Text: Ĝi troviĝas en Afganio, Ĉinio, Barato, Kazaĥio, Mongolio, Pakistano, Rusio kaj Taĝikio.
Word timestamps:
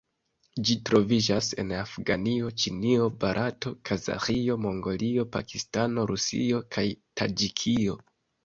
Ĝi 0.67 0.75
troviĝas 0.89 1.49
en 1.63 1.73
Afganio, 1.81 2.49
Ĉinio, 2.63 3.05
Barato, 3.25 3.73
Kazaĥio, 3.91 4.57
Mongolio, 4.67 5.29
Pakistano, 5.37 6.07
Rusio 6.15 6.67
kaj 6.77 6.89
Taĝikio. 7.23 8.03